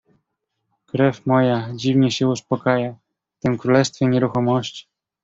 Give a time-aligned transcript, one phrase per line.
[0.85, 2.91] "Krew moja dziwnie się uspokaja
[3.37, 4.87] w tem królestwie nieruchomości."